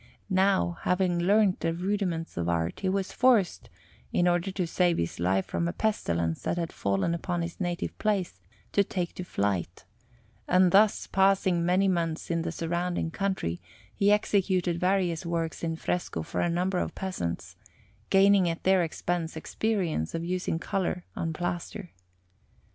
[0.31, 3.69] Now, having learnt the rudiments of art, he was forced,
[4.11, 7.95] in order to save his life from a pestilence that had fallen upon his native
[7.99, 8.39] place,
[8.71, 9.85] to take to flight;
[10.47, 13.61] and thus, passing many months in the surrounding country,
[13.93, 17.55] he executed various works in fresco for a number of peasants,
[18.09, 21.91] gaining at their expense experience of using colour on plaster.